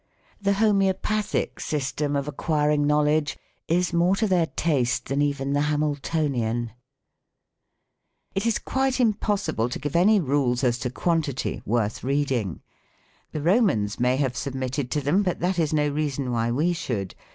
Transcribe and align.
The 0.41 0.53
Homoeopathic 0.53 1.59
system 1.59 2.15
of 2.15 2.27
acquiring 2.27 2.87
PROSODY. 2.87 2.87
IVS 2.87 2.87
knowledge 2.87 3.37
is 3.67 3.93
more 3.93 4.15
to 4.15 4.25
their 4.25 4.47
taste 4.47 5.09
than 5.09 5.21
even 5.21 5.53
the 5.53 5.61
Hamil 5.69 5.95
tonian. 5.97 6.71
It 8.33 8.47
is 8.47 8.57
quite 8.57 8.99
impossible 8.99 9.69
to 9.69 9.77
give 9.77 9.95
any 9.95 10.19
rules 10.19 10.63
as 10.63 10.79
to 10.79 10.89
quantity 10.89 11.61
worth 11.67 12.03
reading. 12.03 12.61
The 13.31 13.43
Romans 13.43 13.99
may 13.99 14.17
have 14.17 14.35
submitted 14.35 14.89
to 14.89 15.01
them, 15.01 15.21
but 15.21 15.39
that 15.39 15.59
is 15.59 15.71
no 15.71 15.87
reason 15.89 16.31
why 16.31 16.49
we 16.49 16.73
should. 16.73 17.13